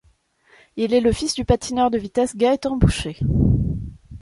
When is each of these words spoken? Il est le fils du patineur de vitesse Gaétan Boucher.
Il 0.77 0.95
est 0.95 0.99
le 0.99 1.11
fils 1.11 1.35
du 1.35 1.45
patineur 1.45 1.91
de 1.91 1.99
vitesse 1.99 2.35
Gaétan 2.35 2.75
Boucher. 2.75 3.19